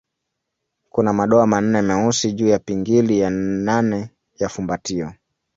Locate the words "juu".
2.33-2.47